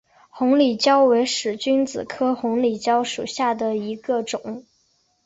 [0.31, 4.65] 红里蕉为使君子科红里蕉属下的一个种。